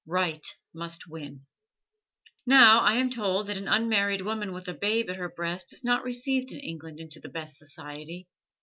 [0.07, 0.43] Right
[0.73, 1.45] must win.
[2.43, 5.83] Now, I am told that an unmarried woman with a babe at her breast is
[5.83, 8.27] not received in England into the best society.